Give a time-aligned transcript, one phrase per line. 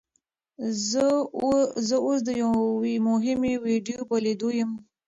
[1.87, 4.71] زه اوس د یوې مهمې ویډیو په لیدو یم.